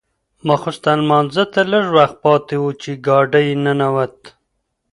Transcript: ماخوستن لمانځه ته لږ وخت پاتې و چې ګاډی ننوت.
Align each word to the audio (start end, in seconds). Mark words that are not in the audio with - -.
ماخوستن 0.47 0.97
لمانځه 1.03 1.43
ته 1.53 1.61
لږ 1.71 1.85
وخت 1.97 2.17
پاتې 2.23 2.55
و 2.59 2.65
چې 2.81 2.91
ګاډی 3.07 3.47
ننوت. 3.63 4.17